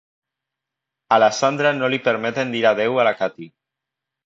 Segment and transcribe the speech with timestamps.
[1.17, 3.55] A la Sandra no li permeten dir adéu a la Katie.